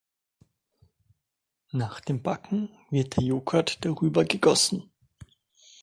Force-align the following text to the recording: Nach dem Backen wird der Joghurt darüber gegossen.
Nach 1.69 1.99
dem 2.01 2.23
Backen 2.23 2.69
wird 2.89 3.17
der 3.17 3.23
Joghurt 3.23 3.85
darüber 3.85 4.25
gegossen. 4.25 4.89